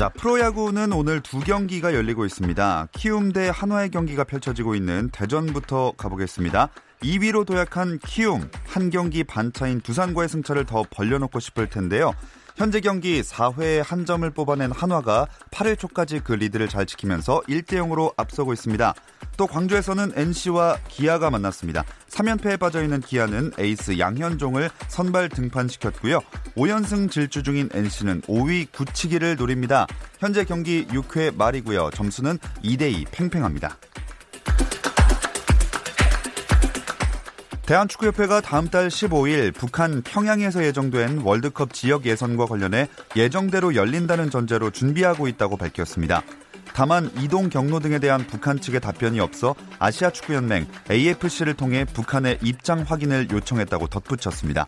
[0.00, 2.88] 자, 프로야구는 오늘 두 경기가 열리고 있습니다.
[2.92, 6.70] 키움 대 한화의 경기가 펼쳐지고 있는 대전부터 가보겠습니다.
[7.02, 12.14] 2위로 도약한 키움, 한 경기 반차인 두산과의 승차를 더 벌려놓고 싶을 텐데요.
[12.56, 18.12] 현재 경기 4회에 한 점을 뽑아낸 한화가 8회 초까지 그 리드를 잘 지키면서 1대 0으로
[18.16, 18.94] 앞서고 있습니다.
[19.36, 21.84] 또 광주에서는 NC와 기아가 만났습니다.
[22.08, 26.20] 3연패에 빠져 있는 기아는 에이스 양현종을 선발 등판시켰고요.
[26.56, 29.86] 5연승 질주 중인 NC는 5위 굳히기를 노립니다.
[30.18, 31.90] 현재 경기 6회 말이고요.
[31.94, 33.78] 점수는 2대2 팽팽합니다.
[37.70, 45.28] 대한축구협회가 다음 달 15일 북한 평양에서 예정된 월드컵 지역 예선과 관련해 예정대로 열린다는 전제로 준비하고
[45.28, 46.24] 있다고 밝혔습니다.
[46.74, 52.80] 다만 이동 경로 등에 대한 북한 측의 답변이 없어 아시아 축구연맹 AFC를 통해 북한의 입장
[52.80, 54.66] 확인을 요청했다고 덧붙였습니다.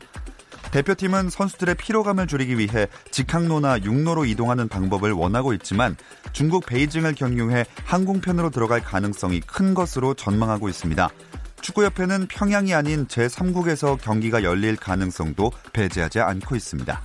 [0.71, 5.97] 대표팀은 선수들의 피로감을 줄이기 위해 직항로나 육로로 이동하는 방법을 원하고 있지만
[6.33, 11.11] 중국 베이징을 경유해 항공편으로 들어갈 가능성이 큰 것으로 전망하고 있습니다.
[11.63, 17.01] 축구협회는 평양이 아닌 제3국에서 경기가 열릴 가능성도 배제하지 않고 있습니다.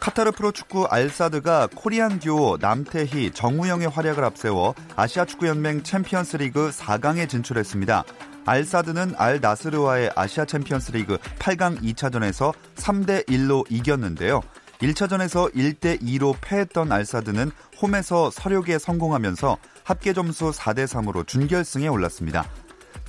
[0.00, 8.04] 카타르 프로축구 알사드가 코리안 듀오 남태희, 정우영의 활약을 앞세워 아시아 축구연맹 챔피언스리그 4강에 진출했습니다.
[8.46, 14.40] 알사드는 알 나스르와의 아시아 챔피언스리그 8강 2차전에서 3대 1로 이겼는데요.
[14.80, 17.50] 1차전에서 1대 2로 패했던 알사드는
[17.82, 19.58] 홈에서 서력에 성공하면서
[19.90, 22.48] 합계 점수 4대 3으로 준결승에 올랐습니다.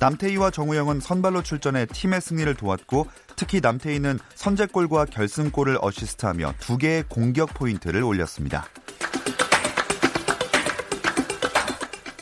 [0.00, 3.06] 남태희와 정우영은 선발로 출전해 팀의 승리를 도왔고
[3.36, 8.66] 특히 남태희는 선제골과 결승골을 어시스트하며 두 개의 공격 포인트를 올렸습니다.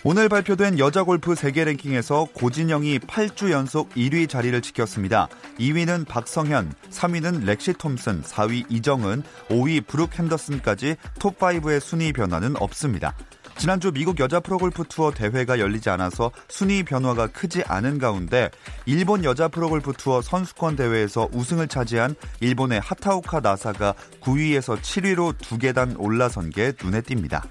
[0.05, 5.29] 오늘 발표된 여자 골프 세계 랭킹에서 고진영이 8주 연속 1위 자리를 지켰습니다.
[5.59, 13.15] 2위는 박성현, 3위는 렉시 톰슨, 4위 이정은, 5위 브룩 핸더슨까지 톱5의 순위 변화는 없습니다.
[13.57, 18.51] 지난주 미국 여자 프로골프 투어 대회가 열리지 않아서 순위 변화가 크지 않은 가운데
[18.87, 25.95] 일본 여자 프로골프 투어 선수권 대회에서 우승을 차지한 일본의 하타오카 나사가 9위에서 7위로 두 계단
[25.97, 27.43] 올라선 게 눈에 띕니다.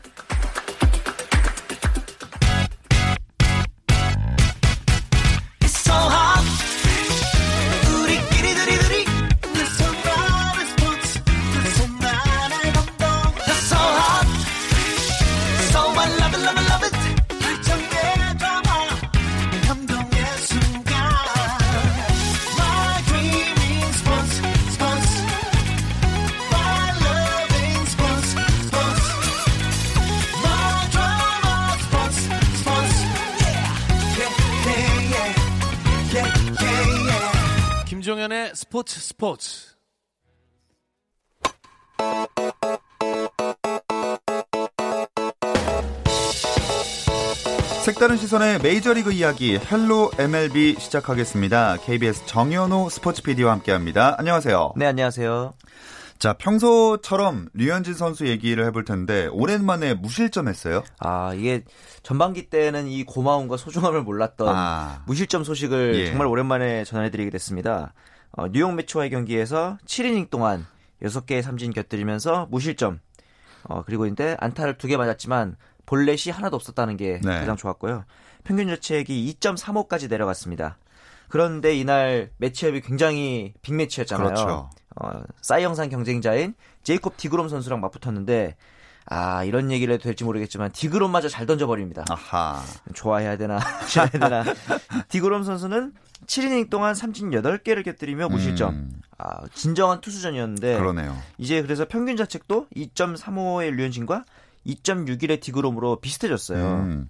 [38.61, 39.77] 스포츠 스포츠.
[47.85, 51.77] 색다른 시선의 메이저리그 이야기 Hello MLB 시작하겠습니다.
[51.77, 54.17] KBS 정현호 스포츠 PD와 함께합니다.
[54.19, 54.73] 안녕하세요.
[54.75, 55.53] 네, 안녕하세요.
[56.19, 60.83] 자, 평소처럼 류현진 선수 얘기를 해볼 텐데 오랜만에 무실점했어요.
[60.99, 61.63] 아, 이게
[62.03, 65.03] 전반기 때는 이 고마움과 소중함을 몰랐던 아.
[65.07, 66.07] 무실점 소식을 예.
[66.07, 67.93] 정말 오랜만에 전해드리게 됐습니다.
[68.31, 70.65] 어, 뉴욕 매치와의 경기에서 7이닝 동안
[71.01, 72.99] 6개의 삼진 곁들이면서 무실점.
[73.63, 77.39] 어, 그리고 이제 안타를 두 개 맞았지만 볼넷이 하나도 없었다는 게 네.
[77.39, 78.05] 가장 좋았고요.
[78.43, 80.77] 평균 자책이 2.35까지 내려갔습니다.
[81.27, 84.27] 그런데 이날 매치업이 굉장히 빅매치였잖아요.
[84.27, 84.69] 그렇죠.
[84.95, 86.53] 어, 싸이 영상 경쟁자인
[86.83, 88.55] 제이콥 디그롬 선수랑 맞붙었는데
[89.09, 92.05] 아 이런 얘기를 해도 될지 모르겠지만 디그롬마저 잘 던져버립니다.
[92.09, 92.63] 아하.
[92.93, 94.43] 좋아해야 되나 싫어야 되나.
[95.09, 95.93] 디그롬 선수는
[96.27, 98.73] 7이닝 동안 삼진 8개를 곁들이며 무실점.
[98.73, 99.01] 음.
[99.17, 101.17] 아 진정한 투수전이었는데 그러네요.
[101.39, 104.25] 이제 그래서 평균 자책도 2.35의 류현진과
[104.67, 106.63] 2.61의 디그롬으로 비슷해졌어요.
[106.75, 107.09] 음.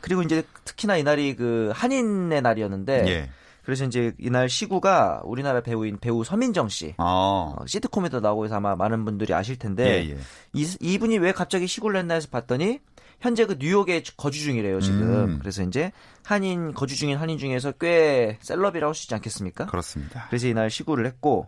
[0.00, 3.30] 그리고 이제 특히나 이날이 그 한인의 날이었는데 예.
[3.64, 7.54] 그래서 이제 이날 시구가 우리나라 배우인 배우 서민정 씨 어.
[7.58, 10.18] 어, 시트콤에도 나오고 해서 아마 많은 분들이 아실 텐데 예, 예.
[10.52, 12.80] 이, 이분이 왜 갑자기 시구를 냈나 해서 봤더니
[13.20, 15.02] 현재 그 뉴욕에 거주 중이래요 지금.
[15.02, 15.38] 음.
[15.40, 15.92] 그래서 이제
[16.24, 19.66] 한인 거주 중인 한인 중에서 꽤 셀럽이라고 할 수 있지 않겠습니까?
[19.66, 20.26] 그렇습니다.
[20.28, 21.46] 그래서 이날 시구를 했고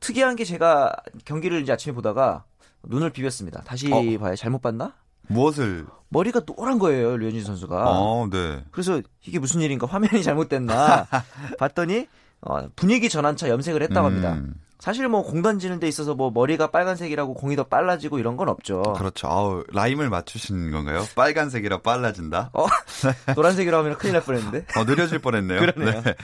[0.00, 0.92] 특이한 게 제가
[1.24, 2.44] 경기를 이제 아침에 보다가
[2.82, 3.62] 눈을 비볐습니다.
[3.62, 4.02] 다시 어.
[4.18, 4.94] 봐야 잘못 봤나?
[5.28, 5.86] 무엇을?
[6.08, 7.84] 머리가 노란 거예요, 류현진 선수가.
[7.90, 8.62] 어, 네.
[8.70, 11.06] 그래서 이게 무슨 일인가 화면이 잘못됐나
[11.58, 12.06] 봤더니
[12.42, 14.34] 어, 분위기 전환차 염색을 했다고 합니다.
[14.34, 14.54] 음.
[14.78, 18.82] 사실 뭐 공 던지는 데 있어서 뭐 머리가 빨간색이라고 공이 더 빨라지고 이런 건 없죠.
[18.96, 19.28] 그렇죠.
[19.28, 21.04] 아우, 라임을 맞추신 건가요?
[21.16, 22.50] 빨간색이라 빨라진다?
[22.52, 22.66] 어,
[23.34, 24.66] 노란색이라 하면 큰일 날 뻔했는데.
[24.76, 25.58] 어, 느려질 뻔했네요.
[25.72, 26.02] 그러네요.
[26.02, 26.14] 네.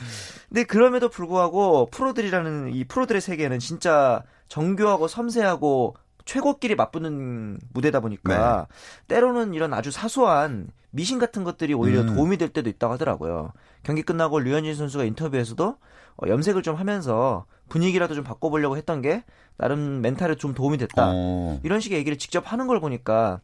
[0.50, 9.14] 근데 그럼에도 불구하고 프로들이라는 이 프로들의 세계는 진짜 정교하고 섬세하고 최고끼리 맞붙는 무대다 보니까 네.
[9.14, 12.14] 때로는 이런 아주 사소한 미신 같은 것들이 오히려 음.
[12.14, 13.52] 도움이 될 때도 있다고 하더라고요.
[13.82, 15.76] 경기 끝나고 류현진 선수가 인터뷰에서도
[16.16, 19.24] 어, 염색을 좀 하면서 분위기라도 좀 바꿔보려고 했던 게
[19.56, 21.10] 나름 멘탈에 좀 도움이 됐다.
[21.14, 21.60] 어.
[21.62, 23.40] 이런 식의 얘기를 직접 하는 걸 보니까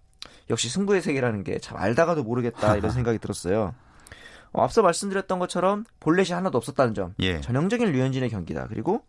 [0.51, 3.75] 역시 승부의 세계라는 게 참 알다가도 모르겠다 이런 생각이 들었어요.
[4.53, 7.15] 어, 앞서 말씀드렸던 것처럼 볼넷이 하나도 없었다는 점.
[7.21, 7.41] 예.
[7.41, 8.67] 전형적인 류현진의 경기다.
[8.69, 9.03] 그리고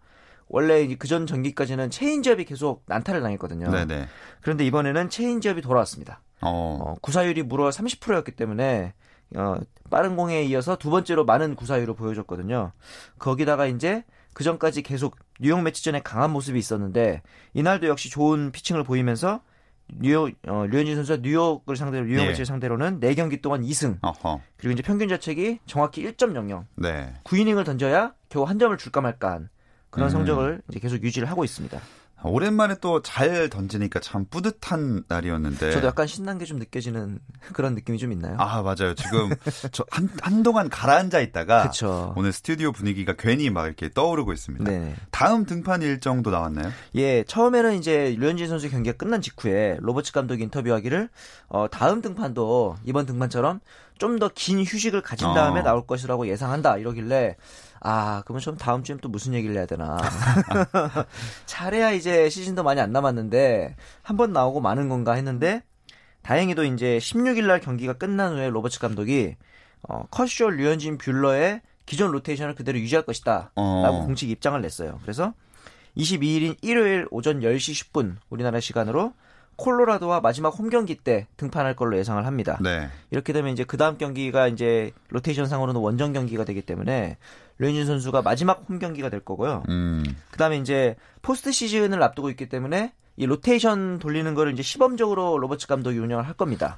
[0.49, 3.69] 원래 그전 경기까지는 체인지업이 계속 난타를 당했거든요.
[3.69, 4.07] 네네.
[4.41, 6.21] 그런데 이번에는 체인지업이 돌아왔습니다.
[6.41, 6.77] 어.
[6.81, 8.93] 어, 구사율이 무려 30%였기 때문에
[9.35, 9.55] 어,
[9.89, 12.71] 빠른 공에 이어서 두 번째로 많은 구사율을 보여줬거든요.
[13.19, 14.03] 거기다가 이제
[14.33, 17.23] 그 전까지 계속 뉴욕 메츠전에 강한 모습이 있었는데
[17.53, 19.41] 이날도 역시 좋은 피칭을 보이면서
[19.89, 22.27] 뉴욕 어, 류현진 선수가 뉴욕을 상대로 뉴욕 네.
[22.27, 23.97] 매치를 상대로는 4경기 동안 2승.
[24.01, 24.41] 어허.
[24.57, 26.65] 그리고 이제 평균 자책이 정확히 1.00.
[26.75, 27.13] 네.
[27.23, 29.49] 9이닝을 던져야 겨우 한 점을 줄까 말까 한
[29.89, 30.11] 그런 음.
[30.11, 31.79] 성적을 이제 계속 유지를 하고 있습니다.
[32.23, 35.71] 오랜만에 또 잘 던지니까 참 뿌듯한 날이었는데.
[35.71, 37.19] 저도 약간 신난 게 좀 느껴지는
[37.53, 38.35] 그런 느낌이 좀 있나요?
[38.39, 38.95] 아, 맞아요.
[38.95, 39.29] 지금
[39.71, 41.67] 저 한, 한동안 가라앉아 있다가.
[41.69, 42.13] 그쵸.
[42.17, 44.65] 오늘 스튜디오 분위기가 괜히 막 이렇게 떠오르고 있습니다.
[44.69, 44.95] 네.
[45.11, 46.71] 다음 등판 일정도 나왔나요?
[46.95, 51.09] 예, 처음에는 이제 류현진 선수 경기가 끝난 직후에 로버츠 감독이 인터뷰하기를
[51.49, 53.59] 어, 다음 등판도 이번 등판처럼
[53.99, 55.63] 좀 더 긴 휴식을 가진 다음에 어.
[55.63, 57.35] 나올 것이라고 예상한다 이러길래
[57.81, 59.97] 아, 그러면 좀 다음 주엔 또 무슨 얘기를 해야 되나.
[61.45, 65.61] 잘해야 이제 시즌도 많이 안 남았는데, 한 번 나오고 마는 건가 했는데,
[66.23, 69.35] 다행히도 이제 16일 날 경기가 끝난 후에 로버츠 감독이,
[69.87, 73.51] 어, 커쇼 류현진 뷰러의 기존 로테이션을 그대로 유지할 것이다.
[73.55, 73.81] 어.
[73.85, 74.99] 라고 공식 입장을 냈어요.
[75.03, 75.33] 그래서
[75.95, 79.13] 22일인 일요일 오전 10시 10분 우리나라 시간으로
[79.55, 82.59] 콜로라도와 마지막 홈 경기 때 등판할 걸로 예상을 합니다.
[82.61, 82.89] 네.
[83.09, 87.17] 이렇게 되면 이제 그 다음 경기가 이제 로테이션 상으로는 원정 경기가 되기 때문에
[87.59, 89.63] 류현진 선수가 마지막 홈 경기가 될 거고요.
[89.69, 90.03] 음.
[90.31, 95.67] 그 다음에 이제 포스트 시즌을 앞두고 있기 때문에 이 로테이션 돌리는 거를 이제 시범적으로 로버츠
[95.67, 96.77] 감독이 운영을 할 겁니다.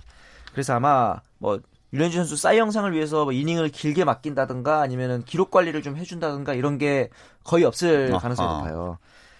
[0.51, 1.59] 그래서 아마 뭐
[1.91, 6.77] 류현진 선수 사이 영상을 위해서 뭐 이닝을 길게 맡긴다든가 아니면은 기록 관리를 좀 해준다든가 이런
[6.77, 7.09] 게
[7.43, 8.97] 거의 없을 가능성이 높아요.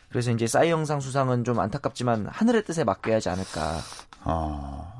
[0.09, 3.79] 그래서 이제 싸이 영상 수상은 좀 안타깝지만 하늘의 뜻에 맡겨야 하지 않을까.
[4.23, 4.98] 아.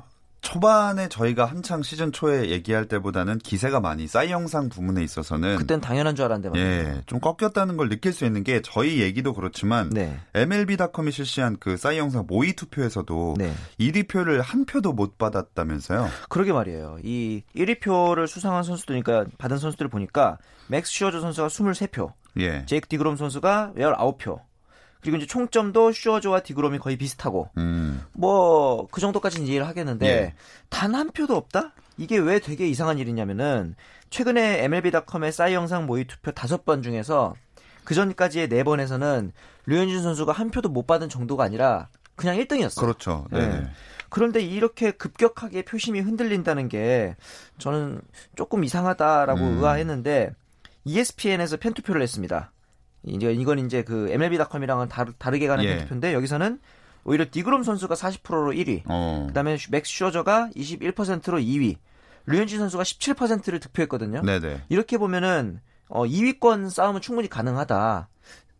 [0.50, 6.16] 초반에 저희가 한창 시즌 초에 얘기할 때보다는 기세가 많이 싸이 영상 부문에 있어서는 그땐 당연한
[6.16, 10.18] 줄 알았는데 예, 좀 꺾였다는 걸 느낄 수 있는 게 저희 얘기도 그렇지만 네.
[10.34, 13.54] MLB.com이 실시한 그 싸이 영상 모의 투표에서도 네.
[13.78, 16.08] 1위 표를 한 표도 못 받았다면서요.
[16.28, 16.98] 그러게 말이에요.
[17.04, 22.66] 이 1위 표를 수상한 선수들니까 받은 선수들 을 보니까 맥스 슈어저 선수가 23표, 예.
[22.66, 24.40] 제이크 디그롬 선수가 19표,
[25.00, 28.02] 그리고 이제 총점도 슈어저와 디그롬이 거의 비슷하고 음.
[28.12, 30.34] 뭐그 정도까지는 이해를 하겠는데 예.
[30.68, 31.72] 단한 표도 없다?
[31.96, 33.74] 이게 왜 되게 이상한 일이냐면은
[34.10, 37.34] 최근에 MLB.com의 사이 영상 모의 투표 다섯 번 중에서
[37.84, 39.32] 그 전까지의 네 번에서는
[39.66, 42.80] 류현진 선수가 한 표도 못 받은 정도가 아니라 그냥 1등이었어요.
[42.80, 43.26] 그렇죠.
[43.30, 43.46] 네.
[43.46, 43.70] 네.
[44.10, 47.16] 그런데 이렇게 급격하게 표심이 흔들린다는 게
[47.58, 48.00] 저는
[48.36, 49.58] 조금 이상하다라고 음.
[49.58, 50.34] 의아했는데
[50.84, 52.52] ESPN에서 팬투표를 했습니다.
[53.04, 55.76] 이제 이건 이제 그 MLB.com이랑은 다르, 다르게 가는 예.
[55.76, 56.60] 팬투표인데 여기서는
[57.04, 59.24] 오히려 디그롬 선수가 40%로 1위, 어.
[59.28, 61.76] 그다음에 맥스 슈어저가 21%로 2위,
[62.26, 64.22] 류현진 선수가 17%를 득표했거든요.
[64.22, 64.62] 네네.
[64.68, 68.08] 이렇게 보면은 어, 2위권 싸움은 충분히 가능하다.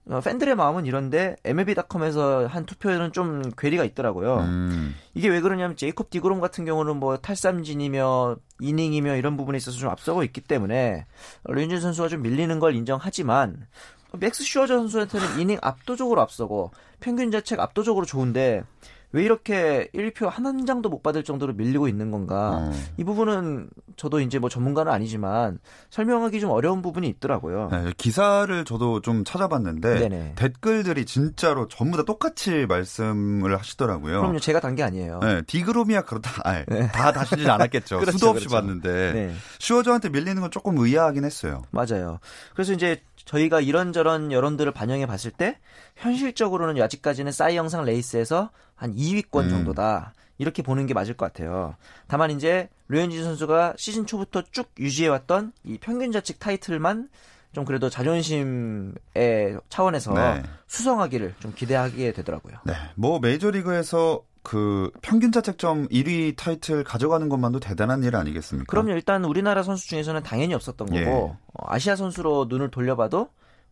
[0.08, 4.38] 어, 팬들의 마음은 이런데 MLB.com에서 한 투표에는 좀 괴리가 있더라고요.
[4.38, 4.96] 음.
[5.14, 10.24] 이게 왜 그러냐면 제이콥 디그롬 같은 경우는 뭐 탈삼진이며 이닝이며 이런 부분에 있어서 좀 앞서고
[10.24, 11.06] 있기 때문에
[11.44, 13.66] 류현진 선수가 좀 밀리는 걸 인정하지만
[14.18, 18.64] 맥스 슈어저 선수한테는 이닝 압도적으로 앞서고 평균 자책 압도적으로 좋은데
[19.12, 22.58] 왜 이렇게 1표 한 장도 못 받을 정도로 밀리고 있는 건가?
[22.60, 22.72] 어.
[22.96, 25.58] 이 부분은 저도 이제 뭐 전문가는 아니지만
[25.90, 27.68] 설명하기 좀 어려운 부분이 있더라고요.
[27.72, 30.32] 네, 기사를 저도 좀 찾아봤는데 네네.
[30.36, 34.20] 댓글들이 진짜로 전부 다 똑같이 말씀을 하시더라고요.
[34.20, 35.18] 그럼요, 제가 단 게 아니에요.
[35.20, 36.30] 네, 디그롬이야 그렇다.
[36.48, 36.86] 아니, 네.
[36.92, 37.98] 다 다시진 않았겠죠.
[38.00, 38.54] 그렇죠, 수도 없이 그렇죠.
[38.64, 39.34] 봤는데 네.
[39.58, 41.62] 슈어저한테 밀리는 건 조금 의아하긴 했어요.
[41.72, 42.20] 맞아요.
[42.54, 45.58] 그래서 이제 저희가 이런저런 여론들을 반영해 봤을 때
[45.96, 49.50] 현실적으로는 아직까지는 싸이 영상 레이스에서 한 2위권 음.
[49.50, 50.14] 정도다.
[50.38, 51.76] 이렇게 보는 게 맞을 것 같아요.
[52.08, 57.10] 다만 이제 류현진 선수가 시즌 초부터 쭉 유지해왔던 이 평균 자책 타이틀만
[57.52, 58.94] 좀 그래도 자존심의
[59.68, 60.42] 차원에서 네.
[60.66, 62.56] 수성하기를 좀 기대하게 되더라고요.
[62.64, 62.72] 네.
[62.94, 68.70] 뭐 메이저리그에서 그 평균 자책점 1위 타이틀 가져가는 것만도 대단한 일 아니겠습니까?
[68.70, 68.92] 그럼요.
[68.92, 71.06] 일단 우리나라 선수 중에서는 당연히 없었던 거고 예.
[71.06, 73.28] 어, 아시아 선수로 눈을 돌려봐도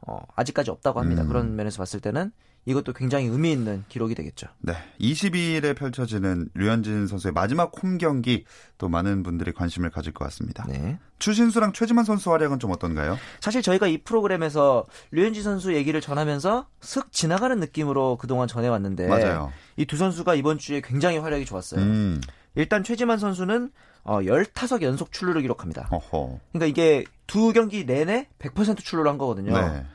[0.07, 1.23] 어, 아직까지 없다고 합니다.
[1.23, 1.29] 음.
[1.29, 2.31] 그런 면에서 봤을 때는
[2.67, 4.47] 이것도 굉장히 의미 있는 기록이 되겠죠.
[4.61, 4.75] 네.
[5.01, 8.45] 22일에 펼쳐지는 류현진 선수의 마지막 홈 경기
[8.77, 10.67] 또 많은 분들이 관심을 가질 것 같습니다.
[10.69, 10.99] 네.
[11.19, 13.17] 추신수랑 최지만 선수 활약은 좀 어떤가요?
[13.41, 19.53] 사실 저희가 이 프로그램에서 류현진 선수 얘기를 전하면서 슥 지나가는 느낌으로 그동안 전해왔는데 맞아요.
[19.77, 21.81] 이 두 선수가 이번 주에 굉장히 활약이 좋았어요.
[21.81, 22.21] 음.
[22.55, 23.71] 일단 최지만 선수는
[24.05, 25.89] 어, 15 연속 출루를 기록합니다.
[25.91, 26.39] 어허.
[26.53, 29.53] 그러니까 이게 두 경기 내내 100% 출루를 한 거거든요.
[29.59, 29.87] 네.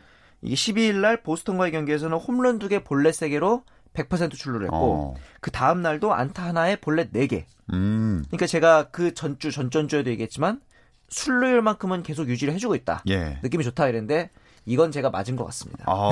[0.44, 5.14] 이게 12일 날 보스턴과의 경기에서는 홈런 2개 볼넷 3개로 100% 출루를 했고 어.
[5.40, 7.46] 그 다음 날도 안타 하나에 볼넷 4개.
[7.72, 8.24] 음.
[8.28, 10.60] 그러니까 제가 그 전주 전전주에도 얘기했지만
[11.10, 13.04] 출루율만큼은 계속 유지를 해주고 있다.
[13.10, 13.40] 예.
[13.44, 14.32] 느낌이 좋다 이랬는데
[14.66, 15.86] 이건 제가 맞은 것 같습니다.
[15.88, 16.10] 아,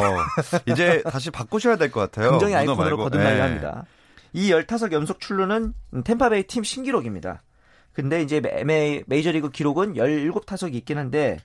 [0.68, 2.32] 이제 다시 바꾸셔야 될 것 같아요.
[2.32, 3.42] 긍정의 아이콘으로 거듭나야 예.
[3.42, 3.86] 합니다.
[4.34, 5.74] 이 15 연속 출루는
[6.04, 7.42] 템파베이 팀 신기록입니다.
[7.94, 11.38] 근데 이제 메, 메이저리그 기록은 17타석이 있긴 한데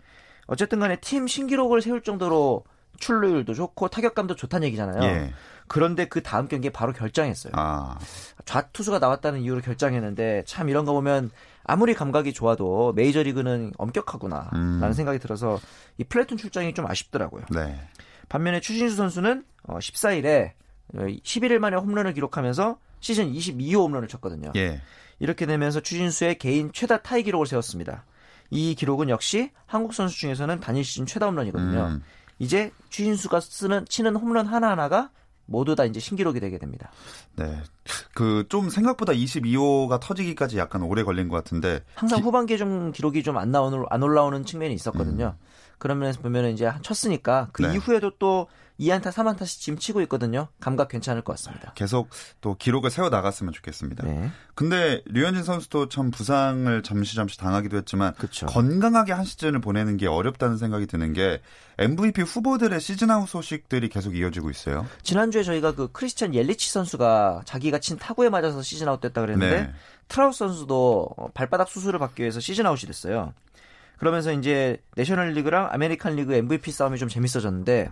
[0.47, 2.64] 어쨌든 간에 팀 신기록을 세울 정도로
[2.98, 5.02] 출루율도 좋고 타격감도 좋다는 얘기잖아요.
[5.02, 5.32] 예.
[5.68, 7.52] 그런데 그 다음 경기에 바로 결장했어요.
[7.56, 7.98] 아.
[8.44, 11.30] 좌투수가 나왔다는 이유로 결장했는데 참 이런 거 보면
[11.64, 14.92] 아무리 감각이 좋아도 메이저리그는 엄격하구나라는 음.
[14.92, 15.58] 생각이 들어서
[15.98, 17.44] 이 플래툰 출장이 좀 아쉽더라고요.
[17.50, 17.80] 네.
[18.28, 20.52] 반면에 추신수 선수는 14일에
[20.94, 24.52] 어, 11일 만에 홈런을 기록하면서 시즌 22호 홈런을 쳤거든요.
[24.56, 24.80] 예.
[25.18, 28.04] 이렇게 되면서 추신수의 개인 최다 타이 기록을 세웠습니다.
[28.50, 31.86] 이 기록은 역시 한국 선수 중에서는 단일 시즌 최다 홈런이거든요.
[31.86, 32.02] 음.
[32.38, 35.11] 이제 추신수가 쓰는 치는 홈런 하나하나가
[35.47, 36.90] 모두 다 이제 신기록이 되게 됩니다.
[37.37, 37.62] 네.
[38.14, 42.25] 그 좀 생각보다 22호가 터지기까지 약간 오래 걸린 것 같은데 항상 기...
[42.25, 45.37] 후반기에 좀 기록이 좀 안 나오는 안 올라오는 측면이 있었거든요.
[45.38, 45.47] 음.
[45.78, 47.75] 그런 면에서 보면은 이제 쳤으니까 그 네.
[47.75, 50.49] 이후에도 또 2안타, 3안타씩 지금 치고 있거든요.
[50.61, 51.73] 감각 괜찮을 것 같습니다.
[51.75, 54.06] 계속 또 기록을 세워 나갔으면 좋겠습니다.
[54.06, 54.30] 네.
[54.54, 58.47] 근데 류현진 선수도 참 부상을 잠시 잠시 당하기도 했지만 그쵸.
[58.47, 61.40] 건강하게 한 시즌을 보내는 게 어렵다는 생각이 드는 게
[61.78, 64.87] MVP 후보들의 시즌 아웃 소식들이 계속 이어지고 있어요.
[65.02, 69.73] 지난주에 저희가 그 크리스찬 옐리치 선수가 자기가 친 타구에 맞아서 시즌 아웃 됐다 그랬는데 네.
[70.08, 73.33] 트라웃 선수도 발바닥 수술을 받기 위해서 시즌 아웃이 됐어요.
[73.99, 77.90] 그러면서 이제 내셔널 리그랑 아메리칸 리그 MVP 싸움이 좀 재밌어졌는데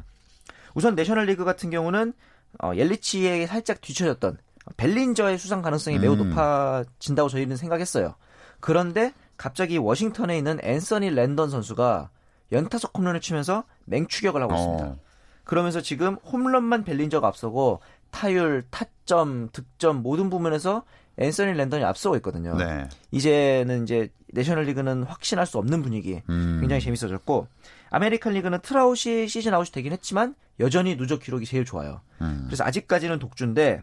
[0.74, 2.12] 우선 내셔널리그 같은 경우는
[2.62, 4.38] 어, 옐리치에 살짝 뒤쳐졌던
[4.76, 6.30] 벨린저의 수상 가능성이 매우 음.
[6.30, 8.14] 높아진다고 저희는 생각했어요.
[8.60, 12.10] 그런데 갑자기 워싱턴에 있는 앤서니 렌던 선수가
[12.52, 14.84] 연타석 홈런을 치면서 맹추격을 하고 있습니다.
[14.86, 14.96] 어.
[15.44, 20.84] 그러면서 지금 홈런만 벨린저가 앞서고 타율, 타점, 득점 모든 부분에서
[21.18, 22.56] 앤서니 렌던이 앞서고 있거든요.
[22.56, 22.88] 네.
[23.10, 26.58] 이제는 이제 내셔널리그는 확신할 수 없는 분위기 음.
[26.60, 27.46] 굉장히 재밌어졌고
[27.90, 32.00] 아메리칸 리그는 트라웃이 시즌 아웃이 되긴 했지만 여전히 누적 기록이 제일 좋아요.
[32.20, 32.44] 음.
[32.46, 33.82] 그래서 아직까지는 독주인데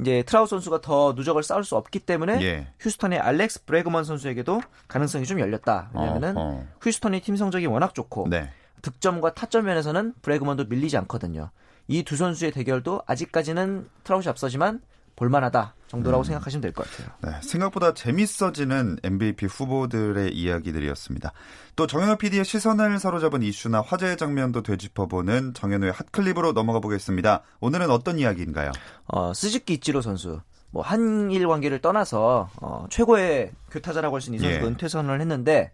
[0.00, 2.68] 이제 트라웃 선수가 더 누적을 쌓을 수 없기 때문에 예.
[2.80, 5.90] 휴스턴의 알렉스 브레그먼 선수에게도 가능성이 좀 열렸다.
[5.94, 6.68] 왜냐면은 어, 어.
[6.80, 8.50] 휴스턴이 팀 성적이 워낙 좋고 네.
[8.82, 11.50] 득점과 타점 면에서는 브레그먼도 밀리지 않거든요.
[11.88, 14.80] 이 두 선수의 대결도 아직까지는 트라웃이 앞서지만
[15.16, 16.24] 볼만하다 정도라고 음.
[16.24, 17.08] 생각하시면 될 것 같아요.
[17.22, 21.32] 네, 생각보다 재밌어지는 MVP 후보들의 이야기들이었습니다.
[21.76, 27.42] 또 정현호 PD의 시선을 사로잡은 이슈나 화제의 장면도 되짚어보는 정현호의 hot clip으로 넘어가 보겠습니다.
[27.60, 28.72] 오늘은 어떤 이야기인가요?
[29.06, 30.40] 어, 스즈키 이치로 선수.
[30.70, 34.68] 뭐 한일 관계를 떠나서 어, 최고의 교타자라고 할 수 있는 이 선수가 예.
[34.68, 35.70] 은퇴 선언을 했는데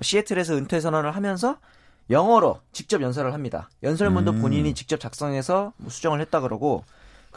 [0.00, 1.58] 시애틀에서 은퇴 선언을 하면서
[2.10, 3.68] 영어로 직접 연설을 합니다.
[3.82, 4.40] 연설문도 음.
[4.40, 6.84] 본인이 직접 작성해서 뭐 수정을 했다 그러고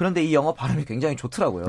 [0.02, 1.66] 그런데 이 영어 발음이 굉장히 좋더라고요.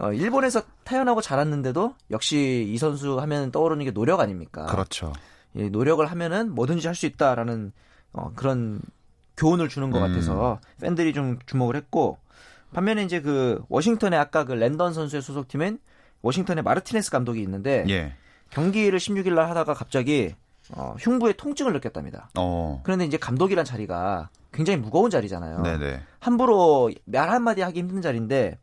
[0.00, 4.64] 어, 일본에서 태어나고 자랐는데도 역시 이 선수 하면 떠오르는 게 노력 아닙니까?
[4.64, 5.12] 그렇죠.
[5.56, 7.72] 예, 노력을 하면은 뭐든지 할 수 있다라는
[8.14, 8.80] 어, 그런
[9.36, 10.08] 교훈을 주는 것 음.
[10.08, 12.16] 같아서 팬들이 좀 주목을 했고
[12.72, 15.80] 반면에 이제 그 워싱턴의 아까 그 랜던 선수의 소속팀엔
[16.22, 18.14] 워싱턴의 마르티네스 감독이 있는데 예.
[18.48, 20.34] 경기를 16일 날 하다가 갑자기
[20.70, 22.30] 어, 흉부에 통증을 느꼈답니다.
[22.38, 22.80] 어.
[22.84, 25.62] 그런데 이제 감독이란 자리가 굉장히 무거운 자리잖아요.
[25.62, 26.00] 네네.
[26.20, 28.58] 함부로 말 한마디 하기 힘든 자리인데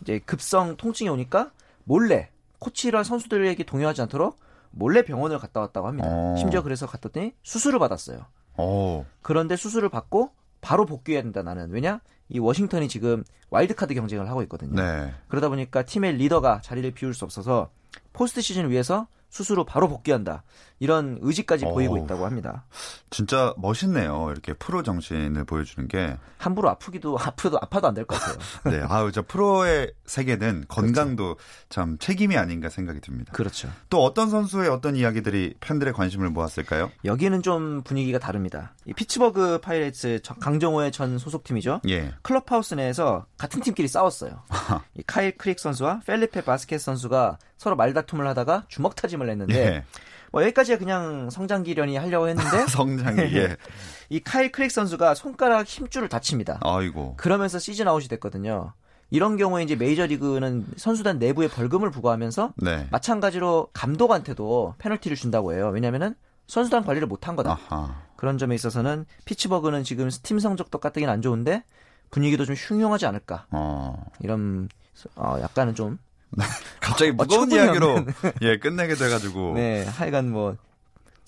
[0.00, 1.52] 이제 급성 통증이 오니까
[1.84, 4.38] 몰래 코치랑 선수들에게 동요하지 않도록
[4.70, 6.08] 몰래 병원을 갔다 왔다고 합니다.
[6.10, 6.34] 어.
[6.38, 8.26] 심지어 그래서 갔더니 수술을 받았어요.
[8.56, 9.06] 어.
[9.22, 11.70] 그런데 수술을 받고 바로 복귀해야 된다 나는.
[11.70, 12.00] 왜냐?
[12.28, 14.74] 이 워싱턴이 지금 와일드카드 경쟁을 하고 있거든요.
[14.74, 15.14] 네.
[15.28, 17.70] 그러다 보니까 팀의 리더가 자리를 비울 수 없어서
[18.12, 20.42] 포스트 시즌을 위해서 수술 후 바로 복귀한다.
[20.78, 22.66] 이런 의지까지 오, 보이고 있다고 합니다.
[23.10, 24.28] 진짜 멋있네요.
[24.30, 28.36] 이렇게 프로 정신을 보여주는 게 함부로 아프기도 아프도 아파도 안 될 것 같아요.
[28.70, 31.40] 네, 아우 저 프로의 세계는 건강도 그렇죠.
[31.70, 33.32] 참 책임이 아닌가 생각이 듭니다.
[33.32, 33.70] 그렇죠.
[33.88, 36.90] 또 어떤 선수의 어떤 이야기들이 팬들의 관심을 모았을까요?
[37.06, 38.74] 여기는 좀 분위기가 다릅니다.
[38.84, 41.80] 이 피츠버그 파이레츠 강정호의 전 소속팀이죠.
[41.88, 42.12] 예.
[42.22, 44.42] 클럽하우스 내에서 같은 팀끼리 싸웠어요.
[44.94, 49.54] 이 카일 크릭 선수와 펠리페 바스케스 선수가 서로 말다툼을 하다가 주먹다짐을 했는데.
[49.54, 49.84] 예.
[50.32, 53.56] 뭐 여기까지야 그냥 성장기려니 하려고 했는데 성장기 예.
[54.10, 56.60] 이 카일 크릭 선수가 손가락 힘줄을 다칩니다.
[56.62, 57.14] 아이고.
[57.16, 58.72] 그러면서 시즌 아웃이 됐거든요.
[59.10, 62.88] 이런 경우에 이제 메이저리그는 선수단 내부에 벌금을 부과하면서 네.
[62.90, 65.70] 마찬가지로 감독한테도 페널티를 준다고 해요.
[65.72, 66.14] 왜냐면은
[66.48, 67.58] 선수단 관리를 못한 거다.
[67.70, 68.02] 아하.
[68.16, 71.62] 그런 점에 있어서는 피츠버그는 지금 팀 성적도 까뜩이나 안 좋은데
[72.10, 73.46] 분위기도 좀 흉흉하지 않을까.
[73.50, 74.04] 어.
[74.20, 74.68] 이런
[75.14, 75.98] 어, 약간은 좀
[76.80, 78.06] 갑자기 무거운 이야기로
[78.42, 80.56] 예 끝내게 돼가지고 네 하여간 뭐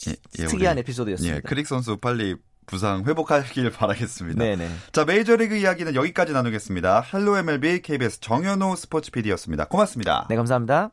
[0.07, 1.37] 예, 예, 특이한 우리, 에피소드였습니다.
[1.37, 2.37] 예, 크릭 선수 빨리
[2.67, 4.39] 부상 회복하길 바라겠습니다.
[4.39, 4.69] 네네.
[4.93, 7.01] 자 메이저리그 이야기는 여기까지 나누겠습니다.
[7.13, 9.67] Hello MLB KBS 정현호 스포츠 PD였습니다.
[9.67, 10.27] 고맙습니다.
[10.29, 10.91] 네 감사합니다.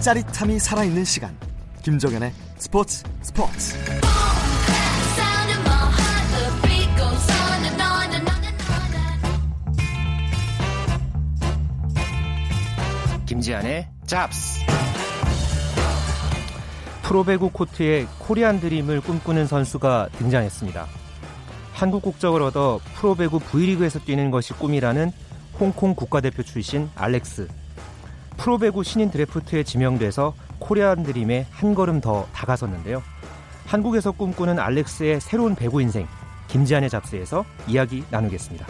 [0.00, 1.36] 짜릿함이 살아있는 시간
[1.82, 3.76] 김정현의 스포츠 스포츠.
[13.36, 14.60] 김지한의 잡스.
[17.02, 20.86] 프로배구 코트에 코리안 드림을 꿈꾸는 선수가 등장했습니다.
[21.74, 25.12] 한국 국적을 얻어 프로배구 V리그에서 뛰는 것이 꿈이라는
[25.60, 27.48] 홍콩 국가대표 출신 알렉스.
[28.38, 33.02] 프로배구 신인 드래프트에 지명돼서 코리안 드림에 한 걸음 더 다가섰는데요.
[33.66, 36.06] 한국에서 꿈꾸는 알렉스의 새로운 배구 인생
[36.48, 38.66] 김지한의 잡스에서 이야기 나누겠습니다.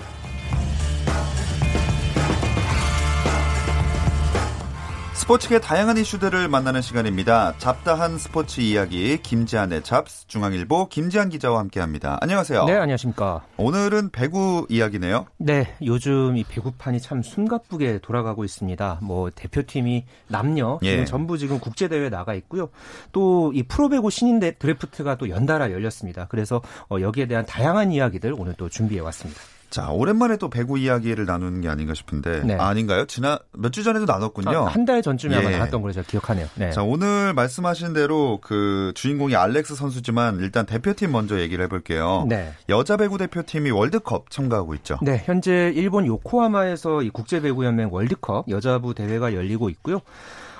[5.26, 7.54] 스포츠계 다양한 이슈들을 만나는 시간입니다.
[7.58, 12.18] 잡다한 스포츠 이야기 김지한의 잡스 중앙일보 김지한 기자와 함께합니다.
[12.20, 12.64] 안녕하세요.
[12.66, 13.44] 네, 안녕하십니까.
[13.56, 15.26] 오늘은 배구 이야기네요.
[15.38, 19.00] 네, 요즘 이 배구판이 참 숨가쁘게 돌아가고 있습니다.
[19.02, 20.90] 뭐 대표팀이 남녀 예.
[20.92, 22.68] 지금 전부 지금 국제 대회 나가 있고요.
[23.10, 26.26] 또 이 프로 배구 신인 드래프트가 또 연달아 열렸습니다.
[26.28, 29.40] 그래서 어, 여기에 대한 다양한 이야기들 오늘 또 준비해 왔습니다.
[29.70, 32.42] 자, 오랜만에 또 배구 이야기를 나누는 게 아닌가 싶은데.
[32.44, 32.54] 네.
[32.58, 34.50] 아, 닌가요 지난, 몇 주 전에도 나눴군요.
[34.58, 35.56] 아, 한달 전쯤에 아마 예.
[35.58, 36.46] 나눴던 걸로 제가 기억하네요.
[36.54, 36.70] 네.
[36.70, 42.24] 자, 오늘 말씀하신 대로 그 주인공이 알렉스 선수지만 일단 대표팀 먼저 얘기를 해볼게요.
[42.28, 42.52] 네.
[42.68, 44.98] 여자 배구 대표팀이 월드컵 참가하고 있죠.
[45.02, 50.00] 네, 현재 일본 요코하마에서 이 국제 배구 연맹 월드컵 여자부 대회가 열리고 있고요.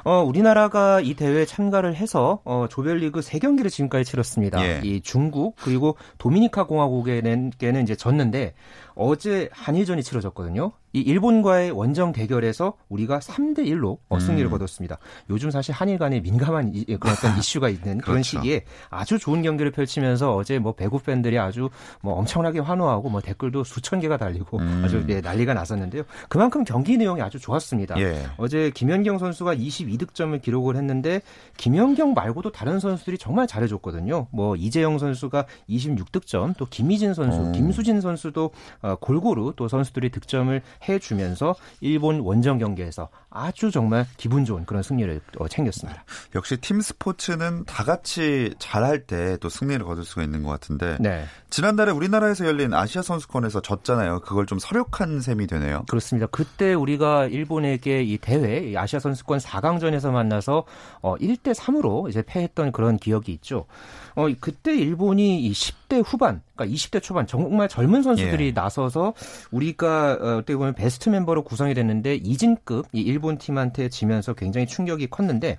[0.04, 4.62] 어, 우리나라가 이 대회에 참가를 해서 어, 조별리그 3경기를 지금까지 치렀습니다.
[4.64, 4.80] 예.
[4.84, 7.50] 이 중국 그리고 도미니카 공화국에는
[7.82, 8.54] 이제 졌는데
[8.96, 10.72] 어제 한일전이 치러졌거든요.
[10.94, 14.50] 이 일본과의 원정 대결에서 우리가 3대 1로 어, 승리를 음.
[14.50, 14.96] 거뒀습니다.
[15.28, 18.22] 요즘 사실 한일 간에 민감한 이, 그런 어떤 이슈가 있는 그런 그렇죠.
[18.22, 21.68] 시기에 아주 좋은 경기를 펼치면서 어제 뭐 배구 팬들이 아주
[22.00, 24.82] 뭐 엄청나게 환호하고 뭐 댓글도 수천 개가 달리고 음.
[24.82, 26.04] 아주 네, 난리가 났었는데요.
[26.30, 28.00] 그만큼 경기 내용이 아주 좋았습니다.
[28.00, 28.26] 예.
[28.38, 31.20] 어제 김연경 선수가 22득점을 기록을 했는데
[31.58, 34.28] 김연경 말고도 다른 선수들이 정말 잘해줬거든요.
[34.30, 37.52] 뭐 이재영 선수가 26득점, 또 김희진 선수, 음.
[37.52, 44.64] 김수진 선수도 어, 골고루 또 선수들이 득점을 해주면서 일본 원정 경기에서 아주 정말 기분 좋은
[44.64, 46.04] 그런 승리를 어, 챙겼습니다.
[46.34, 51.24] 역시 팀 스포츠는 다 같이 잘할 때 또 승리를 거둘 수가 있는 것 같은데 네.
[51.50, 54.20] 지난달에 우리나라에서 열린 아시아 선수권에서 졌잖아요.
[54.20, 55.84] 그걸 좀 설욕한 셈이 되네요.
[55.88, 56.26] 그렇습니다.
[56.26, 60.64] 그때 우리가 일본에게 이 대회 아시아 선수권 4강전에서 만나서
[61.00, 63.66] 어, 1대 3으로 이제 패했던 그런 기억이 있죠.
[64.14, 68.52] 어, 그때 일본이 이 10대 후반, 그러니까 20대 초반 정말 젊은 선수들이 예.
[68.54, 69.14] 나서 서
[69.50, 75.06] 우리가 어, 어떻게 보면 베스트 멤버로 구성이 됐는데 이진급 이 일본 팀한테 지면서 굉장히 충격이
[75.08, 75.56] 컸는데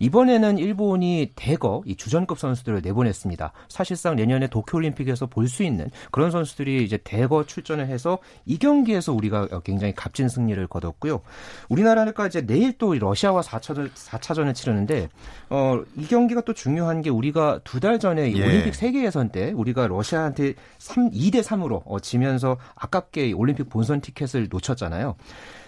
[0.00, 3.52] 이번에는 일본이 대거 이 주전급 선수들을 내보냈습니다.
[3.68, 9.48] 사실상 내년에 도쿄올림픽에서 볼 수 있는 그런 선수들이 이제 대거 출전을 해서 이 경기에서 우리가
[9.64, 11.22] 굉장히 값진 승리를 거뒀고요.
[11.70, 15.08] 우리나라가 이제 내일 또 러시아와 4차전 4차전을 치르는데
[15.48, 18.44] 어, 이 경기가 또 중요한 게 우리가 두 달 전에 예.
[18.44, 24.48] 올림픽 세계 예선 때 우리가 러시아한테 3, 2대 3으로 어, 지면서 아깝게 올림픽 본선 티켓을
[24.50, 25.16] 놓쳤잖아요.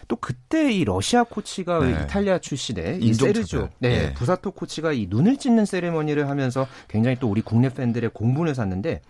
[0.08, 1.90] 또 그때 이 러시아 코치가 네.
[1.92, 7.28] 이탈리아 출신의 이 세르조 네, 네, 부사토 코치가 이 눈을 찢는 세레머니를 하면서 굉장히 또
[7.28, 9.02] 우리 국내 팬들의 공분을 샀는데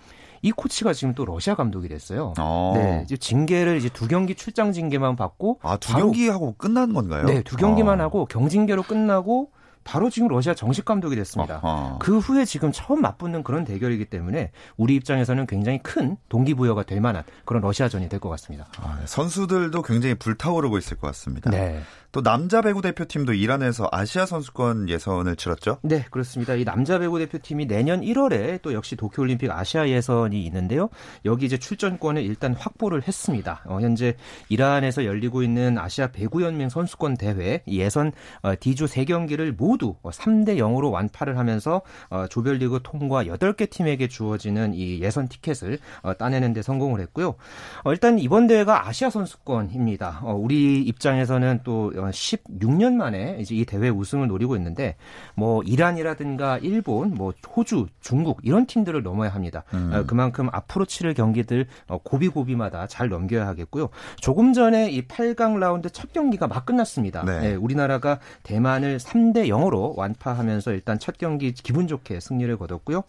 [0.43, 2.35] 이 코치가 지금 또 러시아 감독이 됐어요.
[2.39, 2.73] 어.
[2.77, 7.25] 네, 이제 징계를 이제 두 경기 출장 징계만 받고 아, 두 경기 하고 끝난 건가요?
[7.25, 8.05] 네, 두 경기만 어.
[8.05, 9.51] 하고 경징계로 끝나고
[9.83, 11.61] 바로 지금 러시아 정식 감독이 됐습니다.
[11.63, 11.99] 어허.
[12.01, 17.25] 그 후에 지금 처음 맞붙는 그런 대결이기 때문에 우리 입장에서는 굉장히 큰 동기부여가 될 만한
[17.45, 18.67] 그런 러시아전이 될 것 같습니다.
[18.83, 19.07] 아, 네.
[19.07, 21.51] 선수들도 굉장히 불타오르고 있을 것 같습니다.
[21.51, 21.81] 네.
[22.13, 25.79] 또 남자 배구 대표팀도 이란에서 아시아 선수권 예선을 치렀죠?
[25.83, 26.55] 네, 그렇습니다.
[26.55, 30.89] 이 남자 배구 대표팀이 내년 1월에 또 역시 도쿄 올림픽 아시아 예선이 있는데요.
[31.25, 33.63] 여기 이제 출전권을 일단 확보를 했습니다.
[33.67, 34.17] 어, 현재
[34.49, 38.11] 이란에서 열리고 있는 아시아 배구 연맹 선수권 대회 예선
[38.43, 44.75] 어, D조 3경기를 모두 3대 어, 0으로 완파를 하면서 어, 조별리그 통과 8개 팀에게 주어지는
[44.75, 47.37] 이 예선 티켓을 어, 따내는 데 성공을 했고요.
[47.85, 50.23] 어, 일단 이번 대회가 아시아 선수권입니다.
[50.25, 54.97] 우리 입장에서는 또 16년 만에 이제 이 대회 우승을 노리고 있는데
[55.35, 59.65] 뭐 이란이라든가 일본, 뭐 호주, 중국 이런 팀들을 넘어야 합니다.
[59.75, 59.91] 음.
[59.93, 63.89] 어, 그만큼 앞으로 치를 경기들 어, 고비고비마다 잘 넘겨야 하겠고요.
[64.17, 67.25] 조금 전에 이 8강 라운드 첫 경기가 막 끝났습니다.
[67.25, 67.41] 네.
[67.41, 73.03] 네, 우리나라가 대만을 3대 0으로 완파하면서 일단 첫 경기 기분 좋게 승리를 거뒀고요.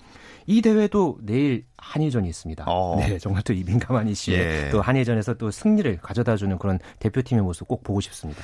[0.48, 2.64] 이 대회도 내일 한일전이 있습니다.
[2.68, 2.96] 어.
[3.00, 4.36] 네, 정말 또 이 민감한 이슈에
[4.68, 4.70] 예.
[4.70, 8.42] 또 한일전에서 또 승리를 가져다주는 그런 대표팀의 모습 꼭 보고 싶습니다.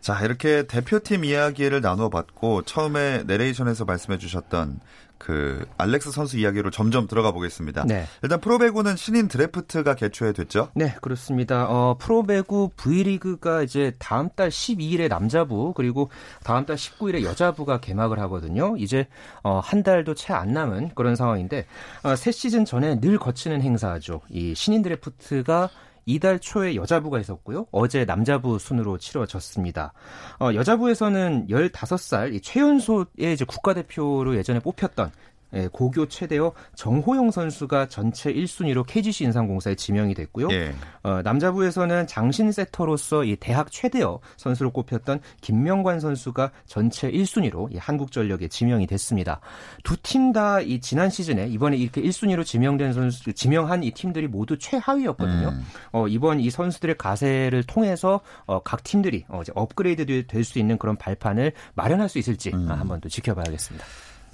[0.00, 4.80] 자, 이렇게 대표팀 이야기를 나눠봤고 처음에 내레이션에서 말씀해 주셨던
[5.20, 7.84] 그 알렉스 선수 이야기로 점점 들어가 보겠습니다.
[7.86, 8.06] 네.
[8.22, 10.70] 일단 프로배구는 신인 드래프트가 개최 됐죠?
[10.74, 11.66] 네, 그렇습니다.
[11.68, 16.10] 어, 프로배구 V리그가 이제 다음 달 12일에 남자부 그리고
[16.42, 18.74] 다음 달 19일에 여자부가 개막을 하거든요.
[18.78, 19.06] 이제
[19.42, 21.66] 어, 한 달도 채 안 남은 그런 상황인데
[22.02, 24.22] 어, 새 시즌 전에 늘 거치는 행사죠.
[24.30, 25.68] 이 신인 드래프트가
[26.06, 27.66] 이달 초에 여자부가 있었고요.
[27.70, 29.92] 어제 남자부 순으로 치러졌습니다.
[30.40, 35.12] 어, 여자부에서는 15살 최연소의 이제 국가대표로 예전에 뽑혔던
[35.54, 40.48] 예, 고교 최대어 정호영 선수가 전체 1순위로 KGC 인상공사에 지명이 됐고요.
[40.52, 40.72] 예.
[41.02, 48.48] 어, 남자부에서는 장신 세터로서 이 대학 최대어 선수로 꼽혔던 김명관 선수가 전체 1순위로 이 한국전력에
[48.48, 49.40] 지명이 됐습니다.
[49.84, 54.58] 두 팀 다 이 지난 시즌에 이번에 이렇게 1순위로 지명된 선수 지명한 이 팀들이 모두
[54.58, 55.48] 최하위였거든요.
[55.48, 55.62] 음.
[55.92, 60.96] 어, 이번 이 선수들의 가세를 통해서 어, 각 팀들이 어, 업그레이드 될 수 있는 그런
[60.96, 62.68] 발판을 마련할 수 있을지 음.
[62.70, 63.84] 한번 또 지켜봐야겠습니다.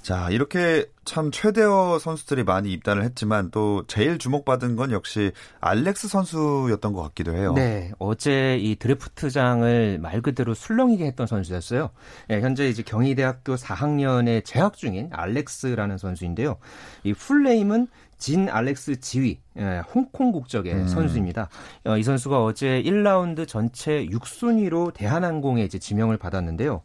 [0.07, 6.93] 자, 이렇게 참 최대어 선수들이 많이 입단을 했지만 또 제일 주목받은 건 역시 알렉스 선수였던
[6.93, 7.51] 것 같기도 해요.
[7.51, 11.89] 네, 어제 이 드래프트장을 말 그대로 술렁이게 했던 선수였어요.
[12.29, 16.55] 네, 현재 이제 경희대학교 4학년에 재학 중인 알렉스라는 선수인데요.
[17.03, 20.87] 이 풀네임은 진 알렉스 지휘, 예, 홍콩 국적의 음.
[20.87, 21.49] 선수입니다.
[21.83, 26.81] 어, 이 선수가 어제 1라운드 전체 6순위로 대한항공에 이제 지명을 받았는데요.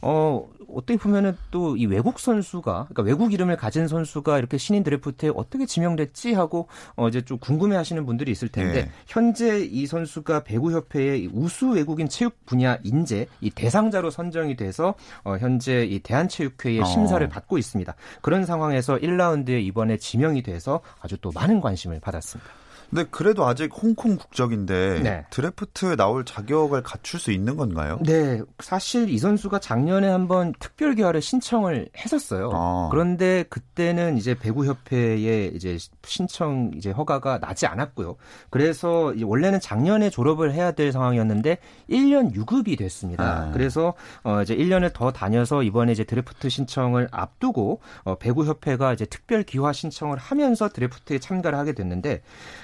[0.00, 5.30] 어, 어떻게 보면은 또 이 외국 선수가 그러니까 외국 이름을 가진 선수가 이렇게 신인 드래프트에
[5.34, 8.90] 어떻게 지명됐지 하고 어 이제 좀 궁금해 하시는 분들이 있을 텐데 네.
[9.06, 15.36] 현재 이 선수가 배구 협회의 우수 외국인 체육 분야 인재 이 대상자로 선정이 돼서 어
[15.38, 16.84] 현재 이 대한체육회의 어.
[16.84, 17.94] 심사를 받고 있습니다.
[18.20, 22.50] 그런 상황에서 1라운드에 이번에 지명이 돼서 아주 또 많은 관심을 받았습니다.
[22.90, 25.26] 근데 그래도 아직 홍콩 국적인데 네.
[25.30, 27.98] 드래프트에 나올 자격을 갖출 수 있는 건가요?
[28.04, 32.50] 네, 사실 이 선수가 작년에 한번 특별 기화를 신청을 했었어요.
[32.54, 32.88] 아.
[32.90, 38.16] 그런데 그때는 이제 배구 협회에 이제 신청 이제 허가가 나지 않았고요.
[38.48, 41.58] 그래서 원래는 작년에 졸업을 해야 될 상황이었는데
[41.90, 43.24] 1년 유급이 됐습니다.
[43.24, 43.50] 아.
[43.52, 49.04] 그래서 어 이제 1년을 더 다녀서 이번에 이제 드래프트 신청을 앞두고 어 배구 협회가 이제
[49.04, 52.22] 특별 귀화 신청을 하면서 드래프트에 참가를 하게 됐는데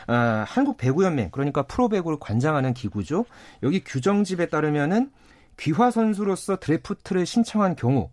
[0.09, 3.27] 어 한국 배구 연맹 그러니까 프로 배구를 관장하는 기구죠.
[3.63, 5.11] 여기 규정집에 따르면은
[5.61, 8.11] 귀화 선수로서 드래프트를 신청한 경우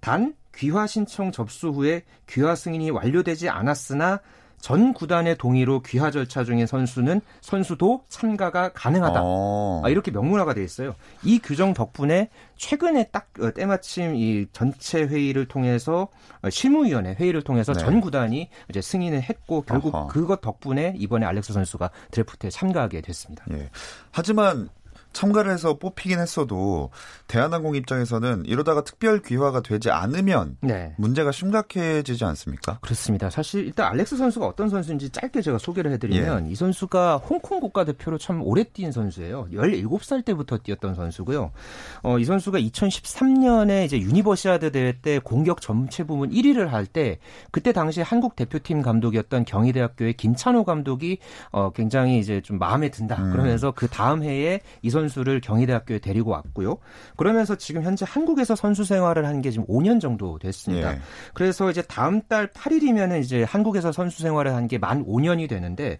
[0.00, 4.20] 단 귀화 신청 접수 후에 귀화 승인이 완료되지 않았으나
[4.60, 9.20] 전 구단의 동의로 귀화 절차 중인 선수는 선수도 참가가 가능하다.
[9.24, 9.80] 어.
[9.82, 10.94] 아, 이렇게 명문화가 돼 있어요.
[11.24, 16.08] 이 규정 덕분에 최근에 딱 어, 때마침 이 전체 회의를 통해서
[16.42, 17.80] 어, 실무위원회 회의를 통해서 네.
[17.80, 20.08] 전 구단이 이제 승인을 했고 결국 어허.
[20.08, 23.46] 그것 덕분에 이번에 알렉스 선수가 드래프트에 참가하게 됐습니다.
[23.52, 23.70] 예.
[24.10, 24.68] 하지만
[25.12, 26.90] 참가를 해서 뽑히긴 했어도
[27.26, 30.94] 대한항공 입장에서는 이러다가 특별 귀화가 되지 않으면 네.
[30.98, 32.78] 문제가 심각해지지 않습니까?
[32.80, 33.30] 그렇습니다.
[33.30, 36.50] 사실 일단 알렉스 선수가 어떤 선수인지 짧게 제가 소개를 해드리면 예.
[36.50, 39.48] 이 선수가 홍콩 국가대표로 참 오래 뛴 선수예요.
[39.52, 41.50] 17살 때부터 뛰었던 선수고요.
[42.02, 47.18] 어, 이 선수가 2013년에 이제 유니버시아드 대회 때 공격 전체 부문 1위를 할 때
[47.50, 51.18] 그때 당시 한국 대표팀 감독이었던 경희대학교의 김찬호 감독이
[51.52, 53.16] 어, 굉장히 이제 좀 마음에 든다.
[53.22, 53.32] 음.
[53.32, 56.78] 그러면서 그 다음 해에 이 선수 선수를 경희대학교에 데리고 왔고요.
[57.16, 60.92] 그러면서 지금 현재 한국에서 선수 생활을 한 게 지금 5년 정도 됐습니다.
[60.94, 61.00] 예.
[61.32, 65.98] 그래서 이제 다음 달 8일이면은 이제 한국에서 선수 생활을 한 게 만 5년이 되는데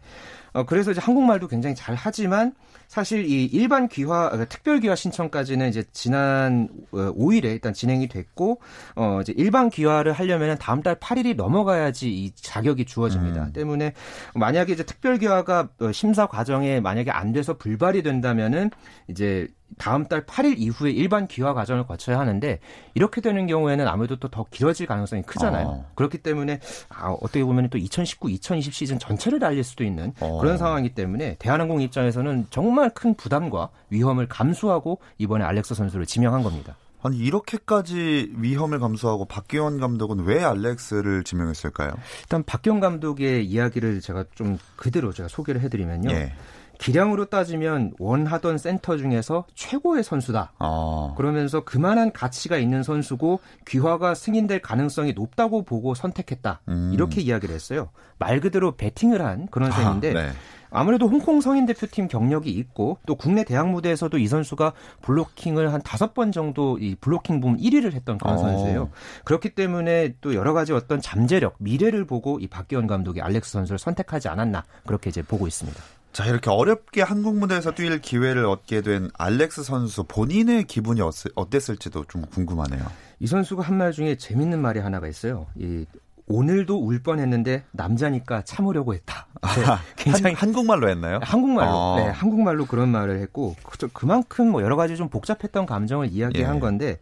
[0.52, 2.52] 어, 그래서 이제 한국말도 굉장히 잘 하지만
[2.88, 8.60] 사실 이 일반 귀화, 그러니까 특별 귀화 신청까지는 이제 지난 5일에 어, 일단 진행이 됐고,
[8.96, 13.44] 어, 이제 일반 귀화를 하려면 다음 달 8일이 넘어가야지 이 자격이 주어집니다.
[13.44, 13.52] 음.
[13.52, 13.92] 때문에
[14.34, 18.72] 만약에 이제 특별 귀화가 어, 심사 과정에 만약에 안 돼서 불발이 된다면은
[19.08, 19.48] 이제
[19.78, 22.58] 다음 달 8일 이후에 일반 귀화 과정을 거쳐야 하는데
[22.94, 25.66] 이렇게 되는 경우에는 아무래도 또 더 길어질 가능성이 크잖아요.
[25.66, 25.90] 어.
[25.96, 30.38] 그렇기 때문에 아, 어떻게 보면 또 2019, 2020 시즌 전체를 달릴 수도 있는 어.
[30.40, 36.76] 그런 상황이기 때문에 대한항공 입장에서는 정말 큰 부담과 위험을 감수하고 이번에 알렉스 선수를 지명한 겁니다.
[37.02, 41.92] 아니 이렇게까지 위험을 감수하고 박기원 감독은 왜 알렉스를 지명했을까요?
[42.22, 46.10] 일단 박기원 감독의 이야기를 제가 좀 그대로 제가 소개를 해드리면요.
[46.10, 46.32] 예.
[46.80, 50.52] 기량으로 따지면 원하던 센터 중에서 최고의 선수다.
[50.58, 51.14] 어.
[51.16, 56.62] 그러면서 그만한 가치가 있는 선수고 귀화가 승인될 가능성이 높다고 보고 선택했다.
[56.68, 56.90] 음.
[56.94, 57.90] 이렇게 이야기를 했어요.
[58.18, 60.30] 말 그대로 배팅을 한 그런 셈인데 아, 네.
[60.70, 66.14] 아무래도 홍콩 성인 대표팀 경력이 있고 또 국내 대학 무대에서도 이 선수가 블로킹을 한 다섯
[66.14, 68.38] 번 정도 이 블로킹 부문 1위를 했던 그런 어.
[68.38, 68.90] 선수예요.
[69.24, 74.28] 그렇기 때문에 또 여러 가지 어떤 잠재력, 미래를 보고 이 박기원 감독이 알렉스 선수를 선택하지
[74.28, 75.78] 않았나 그렇게 이제 보고 있습니다.
[76.12, 81.00] 자, 이렇게 어렵게 한국 무대에서 뛸 기회를 얻게 된 알렉스 선수 본인의 기분이
[81.34, 82.84] 어땠을지도 좀 궁금하네요.
[83.20, 85.46] 이 선수가 한 말 중에 재밌는 말이 하나가 있어요.
[85.56, 85.86] 이
[86.26, 89.26] 오늘도 울 뻔했는데 남자니까 참으려고 했다.
[89.42, 89.64] 네,
[89.96, 91.18] 굉장히 한, 국말로 했나요?
[91.22, 91.70] 한국말로.
[91.72, 91.96] 어.
[91.98, 93.56] 네, 한국말로 그런 말을 했고
[93.92, 96.60] 그만큼 뭐 여러 가지 좀 복잡했던 감정을 이야기한 예.
[96.60, 96.98] 건데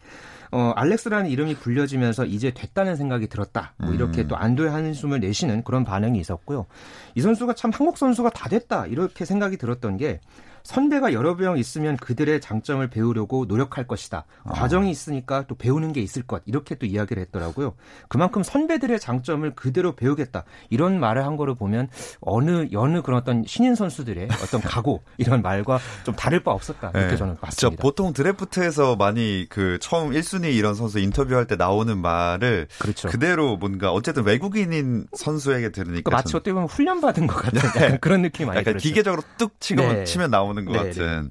[0.51, 3.75] 어, 알렉스라는 이름이 불려지면서 이제 됐다는 생각이 들었다.
[3.79, 4.29] 뭐 이렇게 음.
[4.29, 6.67] 또 안도의 한숨을 내쉬는 그런 반응이 있었고요.
[7.15, 8.87] 이 선수가 참 한국 선수가 다 됐다.
[8.87, 10.21] 이렇게 생각이 들었던 게
[10.69, 14.27] 선배가 여러 명 있으면 그들의 장점을 배우려고 노력할 것이다.
[14.45, 14.53] 아.
[14.53, 16.43] 과정이 있으니까 또 배우는 게 있을 것.
[16.45, 17.73] 이렇게 또 이야기를 했더라고요.
[18.09, 20.45] 그만큼 선배들의 장점을 그대로 배우겠다.
[20.69, 21.89] 이런 말을 한 거를 보면
[22.21, 26.91] 어느 여느 그런 어떤 신인 선수들의 어떤 각오 이런 말과 좀 다를 바 없었다.
[26.91, 27.17] 이렇게 네.
[27.17, 27.81] 저는 봤습니다.
[27.81, 33.09] 보통 드래프트에서 많이 그 처음 1순위 이런 선수 인터뷰할 때 나오는 말을 그렇죠.
[33.09, 37.99] 그대로 뭔가 어쨌든 외국인인 선수에게 들으니까 그러니까 마치 어떻게 보면 훈련 받은 것 같은 네.
[38.03, 38.87] 그런 느낌이 많이 약간 들었죠.
[38.87, 40.05] 기계적으로 뚝 치고 네.
[40.05, 40.89] 치면 나오는 나오는 것 네네.
[40.89, 41.31] 같은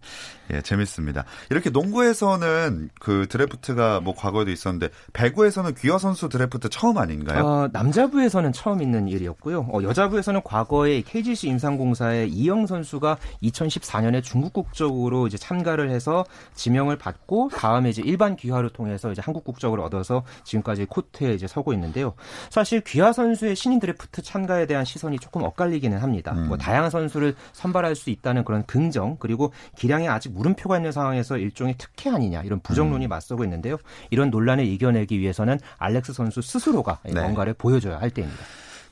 [0.53, 1.25] 예, 재밌습니다.
[1.49, 7.45] 이렇게 농구에서는 그 드래프트가 뭐 과거에도 있었는데 배구에서는 귀화 선수 드래프트 처음 아닌가요?
[7.45, 9.67] 어, 남자부에서는 처음 있는 일이었고요.
[9.71, 17.49] 어, 여자부에서는 과거에 KGC 임상공사의 이영 선수가 2014년에 중국 국적으로 이제 참가를 해서 지명을 받고
[17.53, 22.13] 다음에 이제 일반 귀화를 통해서 이제 한국 국적을 얻어서 지금까지 코트에 이제 서고 있는데요.
[22.49, 26.33] 사실 귀화 선수의 신인 드래프트 참가에 대한 시선이 조금 엇갈리기는 합니다.
[26.33, 26.47] 음.
[26.47, 31.75] 뭐 다양한 선수를 선발할 수 있다는 그런 긍정 그리고 기량에 아직 물음표가 있는 상황에서 일종의
[31.77, 33.09] 특혜 아니냐 이런 부정론이 음.
[33.09, 33.77] 맞서고 있는데요.
[34.09, 37.13] 이런 논란을 이겨내기 위해서는 알렉스 선수 스스로가 네.
[37.13, 38.43] 뭔가를 보여줘야 할 때입니다.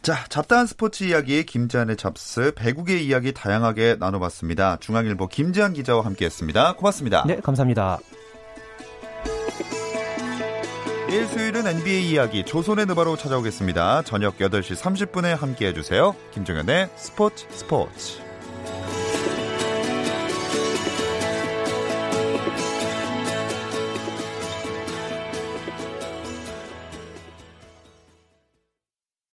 [0.01, 4.78] 자, 잡다한 스포츠 이야기 김지한의 잡스 배국의 이야기 다양하게 나눠봤습니다.
[4.80, 6.73] 중앙일보 김지한 기자와 함께했습니다.
[6.73, 7.23] 고맙습니다.
[7.25, 7.99] 네, 감사합니다.
[11.15, 14.01] 내일 수요일은 NBA 이야기 조선의 느바로 찾아오겠습니다.
[14.01, 16.13] 저녁 8시 30분에 함께해 주세요.
[16.34, 18.19] 김종현의 스포츠 스포츠.